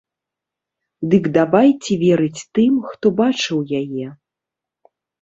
[1.11, 4.07] Дык давайце верыць тым, хто бачыў яе.